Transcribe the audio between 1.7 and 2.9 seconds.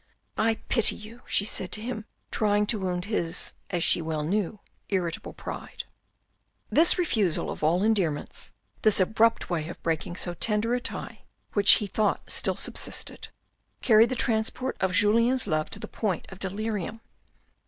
to him, trying to